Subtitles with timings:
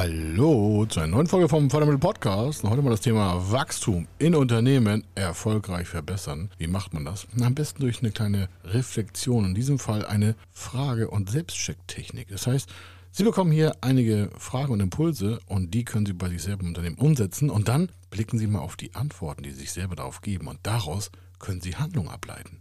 [0.00, 2.62] Hallo zu einer neuen Folge vom Fördermittel Podcast.
[2.62, 6.52] Heute mal das Thema Wachstum in Unternehmen erfolgreich verbessern.
[6.56, 7.26] Wie macht man das?
[7.40, 9.44] Am besten durch eine kleine Reflexion.
[9.44, 12.28] In diesem Fall eine Frage- und Selbstchecktechnik.
[12.28, 12.72] Das heißt,
[13.10, 16.68] Sie bekommen hier einige Fragen und Impulse und die können Sie bei sich selber im
[16.68, 20.20] Unternehmen umsetzen und dann blicken Sie mal auf die Antworten, die Sie sich selber darauf
[20.20, 21.10] geben und daraus
[21.40, 22.60] können Sie Handlungen ableiten.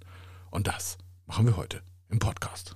[0.50, 2.76] Und das machen wir heute im Podcast.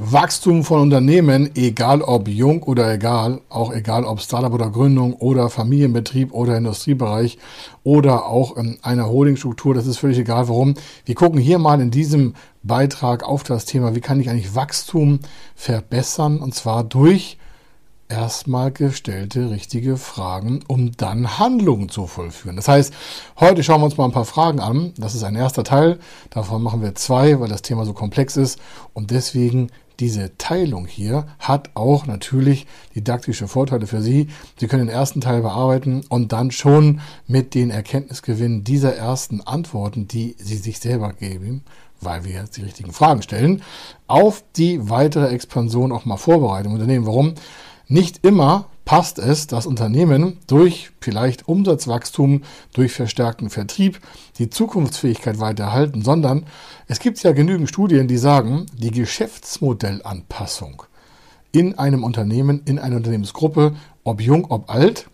[0.00, 5.50] Wachstum von Unternehmen, egal ob jung oder egal, auch egal ob Startup oder Gründung oder
[5.50, 7.36] Familienbetrieb oder Industriebereich
[7.82, 10.74] oder auch in einer Holdingstruktur, das ist völlig egal warum.
[11.04, 15.18] Wir gucken hier mal in diesem Beitrag auf das Thema, wie kann ich eigentlich Wachstum
[15.56, 17.36] verbessern und zwar durch
[18.08, 22.54] erstmal gestellte richtige Fragen, um dann Handlungen zu vollführen.
[22.54, 22.94] Das heißt,
[23.40, 24.92] heute schauen wir uns mal ein paar Fragen an.
[24.96, 25.98] Das ist ein erster Teil.
[26.30, 28.60] Davon machen wir zwei, weil das Thema so komplex ist.
[28.94, 34.28] Und deswegen diese Teilung hier hat auch natürlich didaktische Vorteile für Sie.
[34.58, 40.06] Sie können den ersten Teil bearbeiten und dann schon mit den Erkenntnisgewinnen dieser ersten Antworten,
[40.06, 41.64] die Sie sich selber geben,
[42.00, 43.62] weil wir jetzt die richtigen Fragen stellen,
[44.06, 47.06] auf die weitere Expansion auch mal vorbereiten im Unternehmen.
[47.06, 47.34] Warum?
[47.88, 52.40] Nicht immer passt es, dass Unternehmen durch vielleicht Umsatzwachstum,
[52.72, 54.00] durch verstärkten Vertrieb
[54.38, 56.46] die Zukunftsfähigkeit weiterhalten, sondern
[56.86, 60.84] es gibt ja genügend Studien, die sagen, die Geschäftsmodellanpassung
[61.52, 65.10] in einem Unternehmen, in einer Unternehmensgruppe, ob jung, ob alt,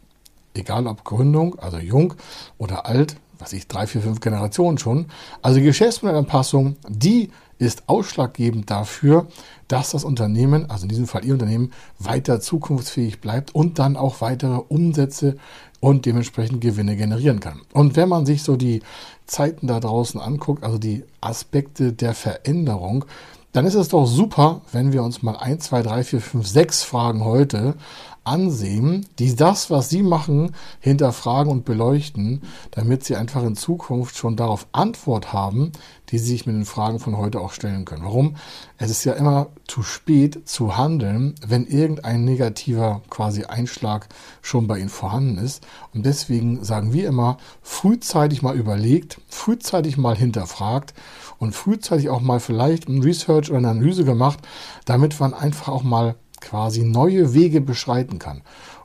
[0.55, 2.15] egal ob Gründung, also jung
[2.59, 5.07] oder alt, was ich, drei, vier, fünf Generationen schon.
[5.43, 9.27] Also Geschäftsmodellanpassung, die ist ausschlaggebend dafür,
[9.69, 14.21] dass das Unternehmen, also in diesem Fall Ihr Unternehmen, weiter zukunftsfähig bleibt und dann auch
[14.21, 15.37] weitere Umsätze
[15.81, 17.61] und dementsprechend Gewinne generieren kann.
[17.73, 18.83] Und wenn man sich so die
[19.27, 23.05] Zeiten da draußen anguckt, also die Aspekte der Veränderung,
[23.53, 26.83] dann ist es doch super, wenn wir uns mal 1, 2, 3, 4, 5, 6
[26.83, 27.75] Fragen heute
[28.25, 34.37] ansehen, die das, was sie machen, hinterfragen und beleuchten, damit sie einfach in Zukunft schon
[34.37, 35.73] darauf Antwort haben,
[36.11, 38.05] die sie sich mit den Fragen von heute auch stellen können.
[38.05, 38.37] Warum?
[38.79, 44.09] Es ist ja immer zu spät zu handeln, wenn irgendein negativer quasi Einschlag
[44.43, 45.67] schon bei ihnen vorhanden ist.
[45.93, 50.95] Und deswegen sagen wir immer, frühzeitig mal überlegt, frühzeitig mal hinterfragt
[51.39, 54.41] und frühzeitig auch mal vielleicht ein Research oder eine Analyse gemacht,
[54.85, 58.43] damit man einfach auch mal quasi neue Wege beschreiten kann.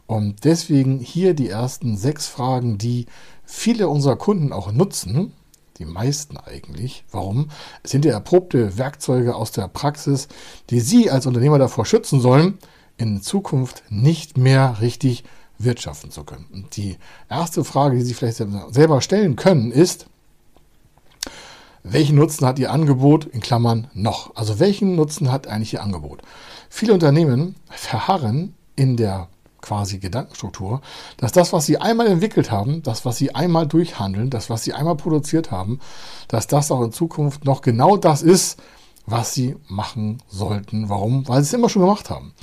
[0.07, 3.05] Und deswegen hier die ersten sechs Fragen, die
[3.45, 5.33] viele unserer Kunden auch nutzen,
[5.77, 7.03] die meisten eigentlich.
[7.11, 7.49] Warum?
[7.83, 10.27] Es sind ja erprobte Werkzeuge aus der Praxis,
[10.69, 12.57] die Sie als Unternehmer davor schützen sollen,
[12.97, 15.23] in Zukunft nicht mehr richtig
[15.57, 16.47] wirtschaften zu können.
[16.51, 16.97] Und die
[17.29, 20.07] erste Frage, die Sie vielleicht selber stellen können, ist,
[21.83, 24.35] welchen Nutzen hat Ihr Angebot in Klammern noch?
[24.35, 26.21] Also welchen Nutzen hat eigentlich Ihr Angebot?
[26.69, 29.27] Viele Unternehmen verharren in der
[29.61, 30.81] quasi Gedankenstruktur,
[31.17, 34.73] dass das, was sie einmal entwickelt haben, das, was sie einmal durchhandeln, das, was sie
[34.73, 35.79] einmal produziert haben,
[36.27, 38.61] dass das auch in Zukunft noch genau das ist,
[39.05, 40.89] was sie machen sollten.
[40.89, 41.27] Warum?
[41.27, 42.33] Weil sie es immer schon gemacht haben.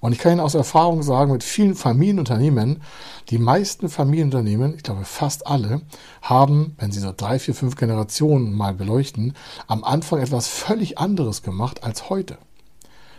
[0.00, 2.82] Und ich kann Ihnen aus Erfahrung sagen, mit vielen Familienunternehmen,
[3.28, 5.82] die meisten Familienunternehmen, ich glaube fast alle,
[6.22, 9.34] haben, wenn Sie so drei, vier, fünf Generationen mal beleuchten,
[9.66, 12.38] am Anfang etwas völlig anderes gemacht als heute.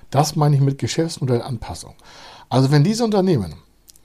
[0.10, 1.94] Das meine ich mit Geschäftsmodellanpassung.
[2.50, 3.54] Also wenn diese Unternehmen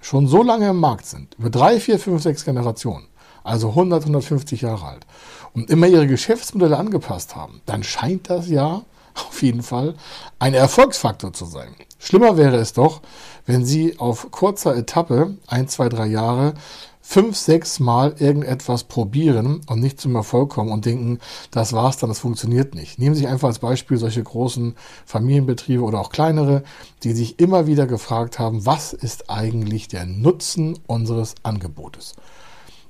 [0.00, 3.06] schon so lange im Markt sind, über drei, vier, fünf, sechs Generationen,
[3.43, 5.06] also 100, 150 Jahre alt,
[5.55, 8.82] und immer ihre Geschäftsmodelle angepasst haben, dann scheint das ja
[9.17, 9.95] auf jeden Fall
[10.39, 11.75] ein Erfolgsfaktor zu sein.
[11.99, 13.03] Schlimmer wäre es doch,
[13.47, 16.55] wenn Sie auf kurzer Etappe, ein, zwei, drei Jahre,
[17.01, 21.21] fünf, sechs Mal irgendetwas probieren und nicht zum Erfolg kommen und denken,
[21.53, 22.99] das war's dann, das funktioniert nicht.
[22.99, 24.75] Nehmen Sie sich einfach als Beispiel solche großen
[25.05, 26.65] Familienbetriebe oder auch kleinere,
[27.05, 32.15] die sich immer wieder gefragt haben, was ist eigentlich der Nutzen unseres Angebotes?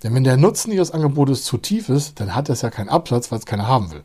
[0.03, 3.31] Denn wenn der Nutzen Ihres Angebotes zu tief ist, dann hat es ja keinen Absatz,
[3.31, 4.03] weil es keiner haben will.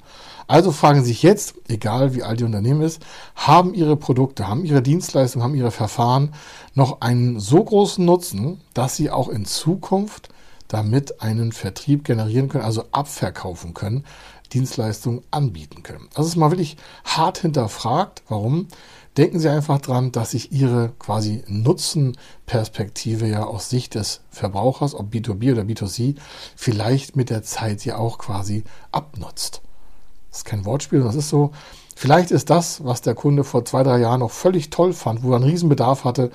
[0.47, 3.01] Also fragen Sie sich jetzt, egal wie alt Ihr Unternehmen ist,
[3.35, 6.33] haben Ihre Produkte, haben Ihre Dienstleistungen, haben Ihre Verfahren
[6.73, 10.29] noch einen so großen Nutzen, dass Sie auch in Zukunft
[10.67, 14.05] damit einen Vertrieb generieren können, also abverkaufen können,
[14.53, 16.09] Dienstleistungen anbieten können.
[16.15, 18.23] Das ist mal wirklich hart hinterfragt.
[18.27, 18.67] Warum?
[19.17, 25.13] Denken Sie einfach dran, dass sich Ihre quasi Nutzenperspektive ja aus Sicht des Verbrauchers, ob
[25.13, 26.15] B2B oder B2C,
[26.55, 29.61] vielleicht mit der Zeit ja auch quasi abnutzt.
[30.29, 31.51] Das ist kein Wortspiel, das ist so.
[31.93, 35.31] Vielleicht ist das, was der Kunde vor zwei, drei Jahren noch völlig toll fand, wo
[35.31, 36.31] er einen Riesenbedarf hatte,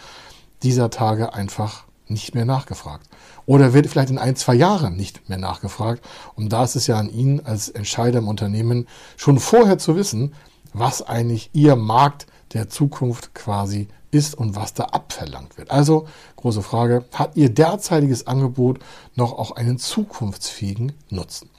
[0.62, 3.08] dieser Tage einfach nicht mehr nachgefragt.
[3.46, 6.04] Oder wird vielleicht in ein, zwei Jahren nicht mehr nachgefragt.
[6.34, 8.86] Und da ist es ja an Ihnen als Entscheider im Unternehmen
[9.16, 10.34] schon vorher zu wissen,
[10.72, 15.70] was eigentlich Ihr Markt der Zukunft quasi ist und was da abverlangt wird.
[15.70, 16.06] Also,
[16.36, 18.78] große Frage, hat Ihr derzeitiges Angebot
[19.14, 21.50] noch auch einen zukunftsfähigen Nutzen?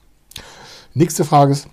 [0.94, 1.68] Nächste Frage ist,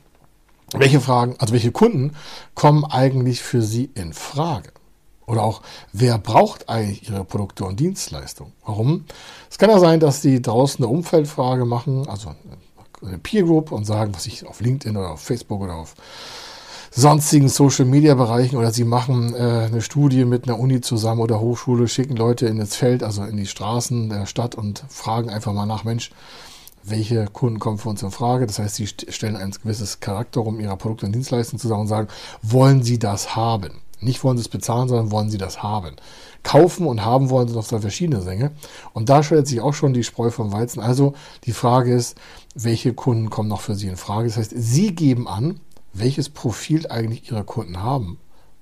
[0.73, 2.17] welche Fragen, also welche Kunden
[2.55, 4.71] kommen eigentlich für Sie in Frage?
[5.27, 5.63] Oder auch,
[5.93, 8.53] wer braucht eigentlich Ihre Produkte und Dienstleistungen?
[8.67, 9.07] Warum?
[9.51, 12.35] Es kann ja sein, dass Sie draußen eine Umfeldfrage machen, also
[13.03, 15.95] eine Peer Group und sagen, was ich auf LinkedIn oder auf Facebook oder auf
[16.97, 21.41] sonstigen Social Media Bereichen oder sie machen äh, eine Studie mit einer Uni zusammen oder
[21.41, 25.53] Hochschule, schicken Leute in das Feld, also in die Straßen der Stadt und fragen einfach
[25.53, 26.13] mal nach, Mensch,
[26.85, 28.47] welche Kunden kommen für uns in Frage.
[28.47, 32.09] Das heißt, sie stellen ein gewisses Charakterum ihrer Produkte und Dienstleistungen zusammen und sagen,
[32.43, 33.81] wollen sie das haben?
[34.01, 35.97] Nicht wollen sie es bezahlen, sondern wollen sie das haben.
[36.43, 38.53] Kaufen und haben wollen sind auf zwei verschiedene Dinge.
[38.93, 40.81] Und da stellt sich auch schon die Spreu vom Weizen.
[40.81, 41.15] Also
[41.45, 42.19] die Frage ist,
[42.55, 44.29] welche Kunden kommen noch für Sie in Frage?
[44.29, 45.59] Das heißt, Sie geben an,
[45.95, 48.19] welches Profil eigentlich Ihre Kunden haben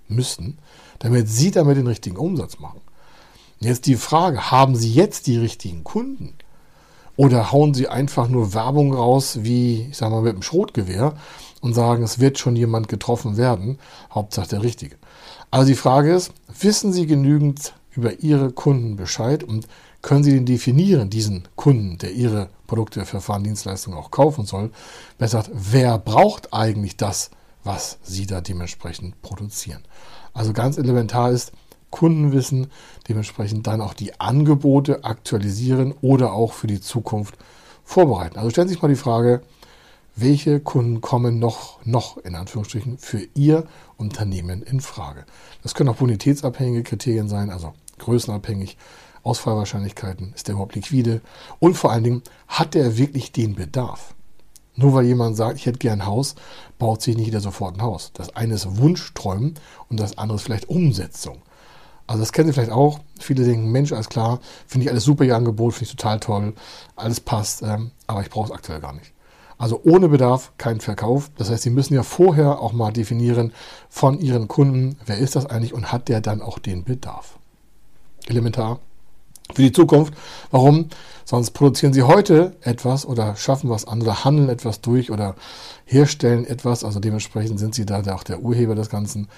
[0.08, 0.58] müssen,
[0.98, 2.80] damit Sie damit den richtigen Umsatz machen.
[3.60, 6.34] Jetzt die Frage, haben Sie jetzt die richtigen Kunden?
[7.16, 11.14] Oder hauen Sie einfach nur Werbung raus, wie, ich sag mal, mit dem Schrotgewehr
[11.60, 13.78] und sagen, es wird schon jemand getroffen werden,
[14.12, 14.96] Hauptsache der Richtige.
[15.50, 19.68] Also die Frage ist, wissen Sie genügend über Ihre Kunden Bescheid und
[20.00, 24.70] können Sie den definieren, diesen Kunden, der Ihre Produkte, Verfahren, Dienstleistungen auch kaufen soll?
[25.18, 27.30] Besser gesagt, wer braucht eigentlich das,
[27.64, 29.82] was Sie da dementsprechend produzieren?
[30.32, 31.52] Also ganz elementar ist,
[31.90, 32.68] Kundenwissen,
[33.10, 37.36] dementsprechend dann auch die Angebote aktualisieren oder auch für die Zukunft
[37.84, 38.38] vorbereiten.
[38.38, 39.42] Also stellen Sie sich mal die Frage,
[40.16, 43.66] welche Kunden kommen noch, noch in Anführungsstrichen für Ihr
[43.98, 45.26] Unternehmen in Frage.
[45.62, 48.78] Das können auch bonitätsabhängige Kriterien sein, also größenabhängig,
[49.22, 51.20] Ausfallwahrscheinlichkeiten, ist der überhaupt liquide
[51.58, 54.14] und vor allen Dingen, hat der wirklich den Bedarf?
[54.74, 56.34] Nur weil jemand sagt, ich hätte gern ein Haus,
[56.78, 58.10] baut sich nicht jeder sofort ein Haus.
[58.14, 59.54] Das eine ist Wunschträumen
[59.88, 61.42] und das andere ist vielleicht Umsetzung.
[62.06, 63.00] Also das kennen Sie vielleicht auch.
[63.20, 66.54] Viele denken, Mensch, alles klar, finde ich alles super, Ihr Angebot, finde ich total toll,
[66.96, 69.12] alles passt, ähm, aber ich brauche es aktuell gar nicht.
[69.58, 71.30] Also ohne Bedarf kein Verkauf.
[71.36, 73.52] Das heißt, Sie müssen ja vorher auch mal definieren
[73.88, 77.38] von Ihren Kunden, wer ist das eigentlich und hat der dann auch den Bedarf.
[78.26, 78.80] Elementar
[79.54, 80.14] für die Zukunft.
[80.50, 80.88] Warum?
[81.24, 85.36] Sonst produzieren Sie heute etwas oder schaffen was an oder handeln etwas durch oder
[85.84, 86.84] herstellen etwas.
[86.84, 89.28] Also dementsprechend sind Sie da auch der Urheber des Ganzen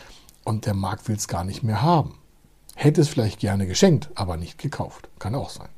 [0.45, 2.19] und der Markt will es gar nicht mehr haben.
[2.75, 5.09] Hätte es vielleicht gerne geschenkt, aber nicht gekauft.
[5.19, 5.69] Kann auch sein.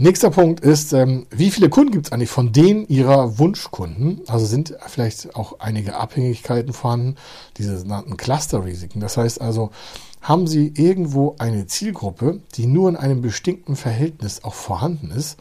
[0.00, 4.20] Nächster Punkt ist, ähm, wie viele Kunden gibt es eigentlich von denen Ihrer Wunschkunden?
[4.28, 7.16] Also sind vielleicht auch einige Abhängigkeiten vorhanden,
[7.56, 9.00] diese sogenannten Cluster-Risiken.
[9.00, 9.72] Das heißt also,
[10.20, 15.36] haben Sie irgendwo eine Zielgruppe, die nur in einem bestimmten Verhältnis auch vorhanden ist?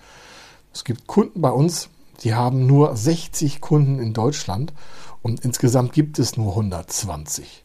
[0.73, 1.89] Es gibt Kunden bei uns,
[2.23, 4.73] die haben nur 60 Kunden in Deutschland
[5.21, 7.63] und insgesamt gibt es nur 120.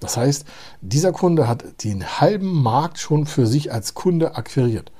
[0.00, 0.44] Das heißt,
[0.82, 4.92] dieser Kunde hat den halben Markt schon für sich als Kunde akquiriert.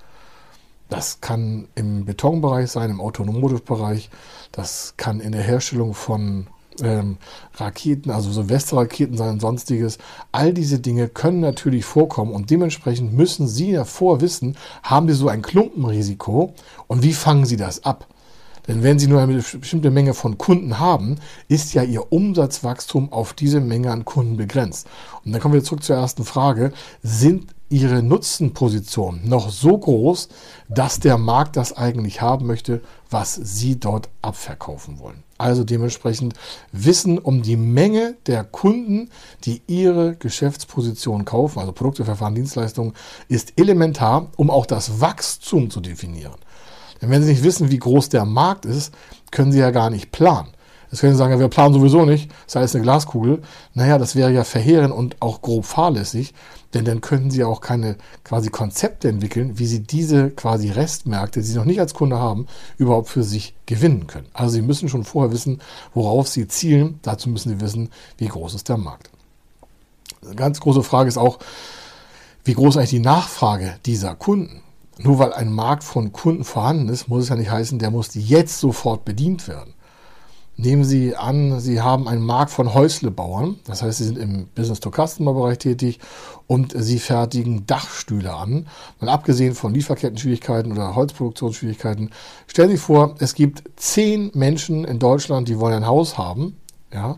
[0.91, 4.11] Das kann im Betonbereich sein, im Automotive-Bereich.
[4.53, 6.49] Das kann in der Herstellung von
[6.83, 7.17] ähm,
[7.55, 9.99] Raketen, also Silvesterraketen sein und sonstiges.
[10.33, 15.29] All diese Dinge können natürlich vorkommen und dementsprechend müssen Sie ja vorwissen, haben Sie so
[15.29, 16.55] ein Klumpenrisiko
[16.87, 18.07] und wie fangen Sie das ab?
[18.67, 21.17] Denn wenn Sie nur eine bestimmte Menge von Kunden haben,
[21.49, 24.87] ist ja Ihr Umsatzwachstum auf diese Menge an Kunden begrenzt.
[25.25, 26.73] Und dann kommen wir zurück zur ersten Frage.
[27.03, 30.29] Sind Ihre Nutzenpositionen noch so groß,
[30.69, 35.23] dass der Markt das eigentlich haben möchte, was Sie dort abverkaufen wollen?
[35.39, 36.35] Also dementsprechend
[36.73, 39.09] Wissen um die Menge der Kunden,
[39.45, 42.93] die Ihre Geschäftsposition kaufen, also Produkte, Verfahren, Dienstleistungen,
[43.29, 46.35] ist elementar, um auch das Wachstum zu definieren.
[47.01, 48.93] Denn wenn Sie nicht wissen, wie groß der Markt ist,
[49.31, 50.49] können Sie ja gar nicht planen.
[50.91, 53.43] Jetzt können Sie sagen, ja, wir planen sowieso nicht, sei es eine Glaskugel.
[53.75, 56.35] Naja, das wäre ja verheerend und auch grob fahrlässig,
[56.75, 61.47] denn dann könnten Sie auch keine quasi Konzepte entwickeln, wie Sie diese quasi Restmärkte, die
[61.47, 64.27] Sie noch nicht als Kunde haben, überhaupt für sich gewinnen können.
[64.33, 65.61] Also Sie müssen schon vorher wissen,
[65.95, 66.99] worauf Sie zielen.
[67.03, 69.11] Dazu müssen Sie wissen, wie groß ist der Markt.
[70.25, 71.39] Eine ganz große Frage ist auch,
[72.45, 74.63] wie groß eigentlich die Nachfrage dieser Kunden?
[74.99, 78.11] Nur weil ein Markt von Kunden vorhanden ist, muss es ja nicht heißen, der muss
[78.15, 79.75] jetzt sofort bedient werden.
[80.63, 85.57] Nehmen Sie an, Sie haben einen Markt von Häuslebauern, das heißt, Sie sind im Business-to-Customer-Bereich
[85.57, 86.01] tätig
[86.47, 88.67] und Sie fertigen Dachstühle an.
[89.01, 92.11] Mal abgesehen von Lieferketten-Schwierigkeiten oder Holzproduktionsschwierigkeiten,
[92.47, 96.59] stellen Sie vor, es gibt zehn Menschen in Deutschland, die wollen ein Haus haben,
[96.93, 97.17] ja,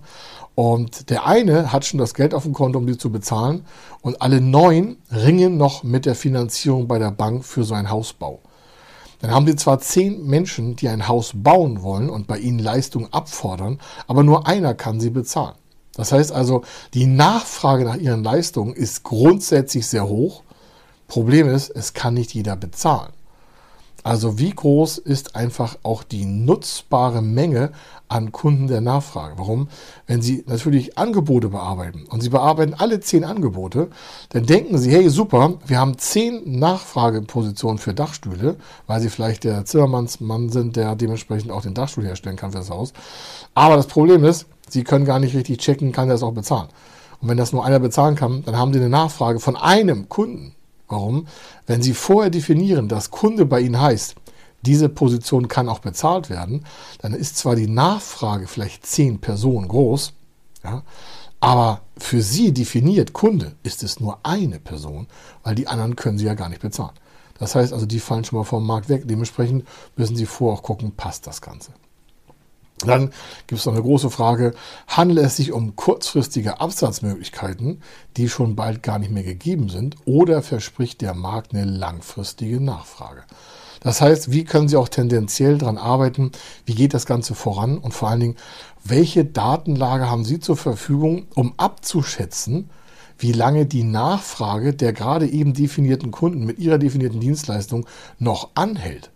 [0.54, 3.64] und der eine hat schon das Geld auf dem Konto, um die zu bezahlen.
[4.02, 8.40] Und alle neun ringen noch mit der Finanzierung bei der Bank für so einen Hausbau.
[9.22, 13.12] Dann haben sie zwar zehn Menschen, die ein Haus bauen wollen und bei ihnen Leistungen
[13.12, 15.54] abfordern, aber nur einer kann sie bezahlen.
[15.94, 16.62] Das heißt also,
[16.92, 20.42] die Nachfrage nach ihren Leistungen ist grundsätzlich sehr hoch.
[21.06, 23.12] Problem ist, es kann nicht jeder bezahlen.
[24.04, 27.70] Also wie groß ist einfach auch die nutzbare Menge
[28.08, 29.34] an Kunden der Nachfrage?
[29.38, 29.68] Warum?
[30.06, 33.88] Wenn Sie natürlich Angebote bearbeiten und Sie bearbeiten alle zehn Angebote,
[34.30, 38.56] dann denken Sie, hey super, wir haben zehn Nachfragepositionen für Dachstühle,
[38.88, 42.70] weil Sie vielleicht der Zimmermannsmann sind, der dementsprechend auch den Dachstuhl herstellen kann für das
[42.70, 42.92] Haus.
[43.54, 46.68] Aber das Problem ist, Sie können gar nicht richtig checken, kann er das auch bezahlen.
[47.20, 50.56] Und wenn das nur einer bezahlen kann, dann haben Sie eine Nachfrage von einem Kunden
[50.92, 51.26] Warum?
[51.66, 54.14] Wenn Sie vorher definieren, dass Kunde bei Ihnen heißt,
[54.64, 56.64] diese Position kann auch bezahlt werden,
[57.00, 60.12] dann ist zwar die Nachfrage vielleicht zehn Personen groß,
[60.62, 60.82] ja,
[61.40, 65.08] aber für Sie definiert Kunde ist es nur eine Person,
[65.42, 66.92] weil die anderen können Sie ja gar nicht bezahlen.
[67.38, 69.02] Das heißt also, die fallen schon mal vom Markt weg.
[69.06, 71.72] Dementsprechend müssen Sie vorher auch gucken, passt das Ganze.
[72.88, 73.10] Dann
[73.46, 74.54] gibt es noch eine große Frage,
[74.86, 77.82] handelt es sich um kurzfristige Absatzmöglichkeiten,
[78.16, 83.22] die schon bald gar nicht mehr gegeben sind, oder verspricht der Markt eine langfristige Nachfrage?
[83.80, 86.30] Das heißt, wie können Sie auch tendenziell daran arbeiten?
[86.64, 87.78] Wie geht das Ganze voran?
[87.78, 88.36] Und vor allen Dingen,
[88.84, 92.70] welche Datenlage haben Sie zur Verfügung, um abzuschätzen,
[93.18, 97.86] wie lange die Nachfrage der gerade eben definierten Kunden mit ihrer definierten Dienstleistung
[98.18, 99.10] noch anhält?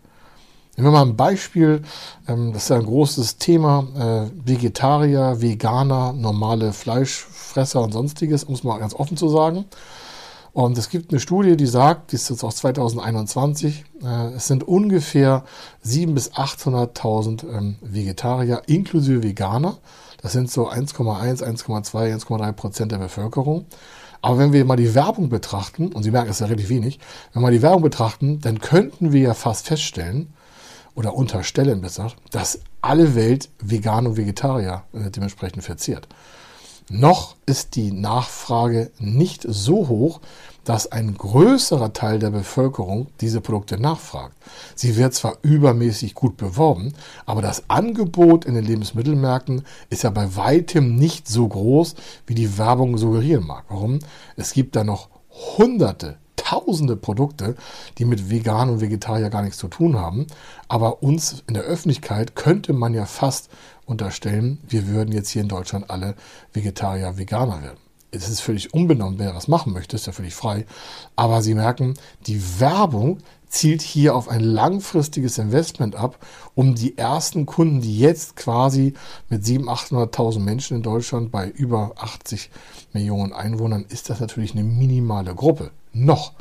[0.76, 1.82] Nehmen wir mal ein Beispiel,
[2.28, 8.54] ähm, das ist ja ein großes Thema, äh, Vegetarier, Veganer, normale Fleischfresser und sonstiges, um
[8.54, 9.64] es mal ganz offen zu sagen.
[10.52, 14.68] Und es gibt eine Studie, die sagt, die ist jetzt aus 2021, äh, es sind
[14.68, 15.44] ungefähr
[15.82, 19.78] 700.000 bis 800.000 ähm, Vegetarier inklusive Veganer.
[20.20, 23.64] Das sind so 1,1, 1,2, 1,3 Prozent der Bevölkerung.
[24.20, 27.00] Aber wenn wir mal die Werbung betrachten, und Sie merken, es ist ja relativ wenig,
[27.32, 30.34] wenn wir mal die Werbung betrachten, dann könnten wir ja fast feststellen,
[30.96, 36.08] oder unterstellen besser, dass alle Welt Vegan und Vegetarier äh, dementsprechend verzehrt.
[36.88, 40.20] Noch ist die Nachfrage nicht so hoch,
[40.62, 44.36] dass ein größerer Teil der Bevölkerung diese Produkte nachfragt.
[44.76, 46.92] Sie wird zwar übermäßig gut beworben,
[47.24, 52.56] aber das Angebot in den Lebensmittelmärkten ist ja bei weitem nicht so groß, wie die
[52.56, 53.64] Werbung suggerieren mag.
[53.68, 53.98] Warum?
[54.36, 55.08] Es gibt da noch
[55.58, 57.56] hunderte, tausende Produkte,
[57.98, 60.26] die mit Vegan und Vegetarier gar nichts zu tun haben.
[60.68, 63.50] Aber uns in der Öffentlichkeit könnte man ja fast
[63.84, 66.14] unterstellen, wir würden jetzt hier in Deutschland alle
[66.52, 67.78] Vegetarier, Veganer werden.
[68.12, 70.66] Es ist völlig unbenommen, wer das machen möchte, ist ja völlig frei.
[71.16, 71.94] Aber Sie merken,
[72.26, 76.18] die Werbung zielt hier auf ein langfristiges Investment ab,
[76.54, 78.94] um die ersten Kunden, die jetzt quasi
[79.28, 82.50] mit 700.000, 800.000 Menschen in Deutschland bei über 80
[82.92, 85.70] Millionen Einwohnern, ist das natürlich eine minimale Gruppe.
[85.92, 86.32] Noch.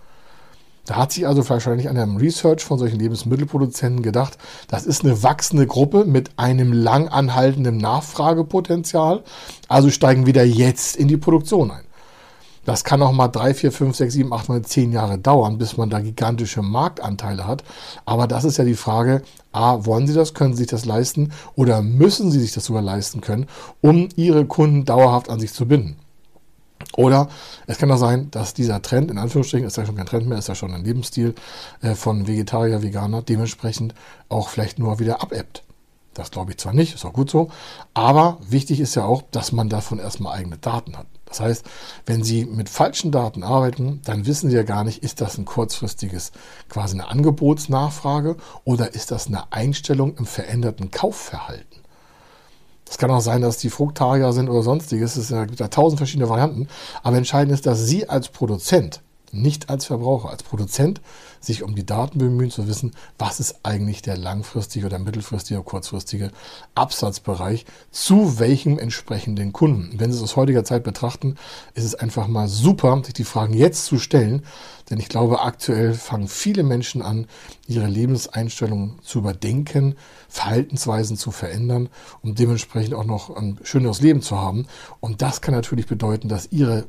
[0.85, 5.23] Da hat sich also wahrscheinlich an einem Research von solchen Lebensmittelproduzenten gedacht, das ist eine
[5.23, 9.23] wachsende Gruppe mit einem lang anhaltenden Nachfragepotenzial,
[9.67, 11.84] also steigen wieder jetzt in die Produktion ein.
[12.65, 15.77] Das kann auch mal drei, vier, fünf, sechs, sieben, acht, neun, zehn Jahre dauern, bis
[15.77, 17.63] man da gigantische Marktanteile hat.
[18.05, 21.31] Aber das ist ja die Frage, A, wollen Sie das, können Sie sich das leisten
[21.55, 23.45] oder müssen Sie sich das sogar leisten können,
[23.81, 25.95] um Ihre Kunden dauerhaft an sich zu binden?
[26.97, 27.29] Oder
[27.67, 30.37] es kann auch sein, dass dieser Trend, in Anführungsstrichen, ist ja schon kein Trend mehr,
[30.37, 31.35] ist ja schon ein Lebensstil
[31.81, 33.93] äh, von Vegetarier, Veganer, dementsprechend
[34.27, 35.63] auch vielleicht nur wieder abebbt.
[36.13, 37.49] Das glaube ich zwar nicht, ist auch gut so,
[37.93, 41.07] aber wichtig ist ja auch, dass man davon erstmal eigene Daten hat.
[41.25, 41.65] Das heißt,
[42.05, 45.45] wenn Sie mit falschen Daten arbeiten, dann wissen Sie ja gar nicht, ist das ein
[45.45, 46.31] kurzfristiges,
[46.69, 51.85] quasi eine Angebotsnachfrage oder ist das eine Einstellung im veränderten Kaufverhalten?
[52.87, 55.15] Es kann auch sein, dass die Fruktarier sind oder sonstiges.
[55.15, 56.67] Es gibt ja tausend verschiedene Varianten.
[57.01, 59.01] Aber entscheidend ist, dass Sie als Produzent,
[59.35, 61.01] nicht als Verbraucher, als Produzent
[61.39, 65.69] sich um die Daten bemühen, zu wissen, was ist eigentlich der langfristige oder mittelfristige oder
[65.69, 66.31] kurzfristige
[66.73, 69.99] Absatzbereich zu welchem entsprechenden Kunden.
[69.99, 71.35] Wenn Sie es aus heutiger Zeit betrachten,
[71.73, 74.43] ist es einfach mal super, sich die Fragen jetzt zu stellen,
[74.89, 77.27] denn ich glaube, aktuell fangen viele Menschen an,
[77.67, 79.95] ihre Lebenseinstellungen zu überdenken,
[80.29, 81.89] Verhaltensweisen zu verändern,
[82.21, 84.67] um dementsprechend auch noch ein schöneres Leben zu haben.
[84.99, 86.85] Und das kann natürlich bedeuten, dass ihre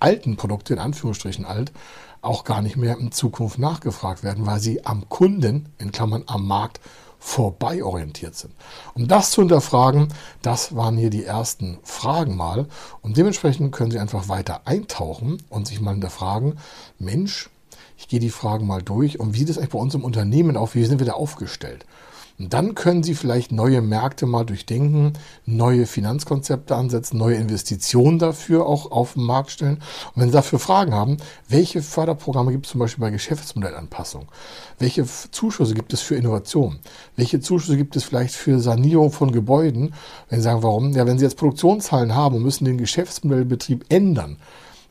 [0.00, 1.72] alten Produkte, in Anführungsstrichen alt,
[2.22, 6.46] auch gar nicht mehr in Zukunft nachgefragt werden, weil sie am Kunden, in Klammern am
[6.46, 6.80] Markt,
[7.18, 8.54] vorbei orientiert sind.
[8.94, 10.08] Um das zu hinterfragen,
[10.42, 12.66] das waren hier die ersten Fragen mal.
[13.02, 16.58] Und dementsprechend können Sie einfach weiter eintauchen und sich mal hinterfragen,
[16.98, 17.50] Mensch,
[17.98, 20.56] ich gehe die Fragen mal durch und wie sieht es eigentlich bei uns im Unternehmen
[20.56, 21.84] auf, wie sind wir da aufgestellt?
[22.40, 25.12] Und dann können Sie vielleicht neue Märkte mal durchdenken,
[25.44, 29.82] neue Finanzkonzepte ansetzen, neue Investitionen dafür auch auf den Markt stellen.
[30.14, 31.18] Und wenn Sie dafür Fragen haben,
[31.48, 34.28] welche Förderprogramme gibt es zum Beispiel bei Geschäftsmodellanpassung?
[34.78, 36.78] Welche Zuschüsse gibt es für Innovation?
[37.14, 39.92] Welche Zuschüsse gibt es vielleicht für Sanierung von Gebäuden?
[40.30, 40.92] Wenn Sie sagen, warum?
[40.94, 44.38] Ja, wenn Sie jetzt Produktionszahlen haben und müssen den Geschäftsmodellbetrieb ändern,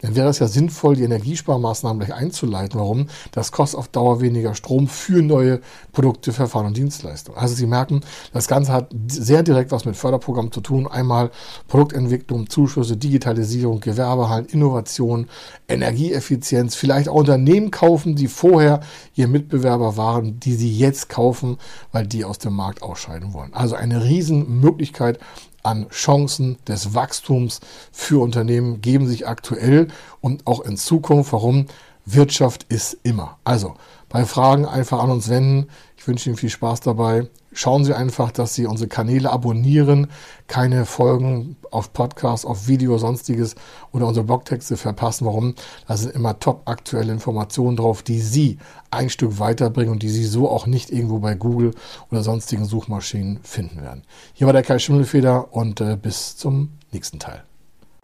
[0.02, 2.80] dann wäre es ja sinnvoll, die Energiesparmaßnahmen gleich einzuleiten.
[2.80, 3.08] Warum?
[3.32, 5.60] Das kostet auf Dauer weniger Strom für neue
[5.92, 7.38] Produkte, Verfahren und Dienstleistungen.
[7.38, 8.02] Also Sie merken,
[8.34, 10.88] das Ganze hat sehr direkt was mit Förderprogrammen zu tun.
[10.88, 11.32] Einmal
[11.68, 15.28] Produktentwicklung, Zuschüsse, Digitalisierung, Gewerbehallen, Innovation,
[15.68, 18.80] Energieeffizienz, vielleicht auch Unternehmen kaufen, die vorher
[19.16, 21.58] ihr Mitbewerber waren, die sie jetzt kaufen,
[21.92, 23.54] weil die aus dem Markt ausscheiden wollen.
[23.54, 25.20] Also eine Riesenmöglichkeit,
[25.64, 27.60] an Chancen des Wachstums
[27.92, 29.88] für Unternehmen geben sich aktuell
[30.22, 31.34] und auch in Zukunft.
[31.34, 31.68] Warum?
[32.06, 33.38] Wirtschaft ist immer.
[33.44, 33.76] Also
[34.10, 35.70] bei Fragen einfach an uns wenden.
[36.00, 37.28] Ich wünsche Ihnen viel Spaß dabei.
[37.52, 40.08] Schauen Sie einfach, dass Sie unsere Kanäle abonnieren,
[40.48, 43.56] keine Folgen auf Podcast, auf Video, sonstiges
[43.92, 45.26] oder unsere Blogtexte verpassen.
[45.26, 45.56] Warum?
[45.90, 48.60] Da sind immer top aktuelle Informationen drauf, die Sie
[48.92, 51.72] ein Stück weiterbringen und die Sie so auch nicht irgendwo bei Google
[52.10, 54.04] oder sonstigen Suchmaschinen finden werden.
[54.34, 57.44] Hier war der Kai Schimmelfeder und äh, bis zum nächsten Teil.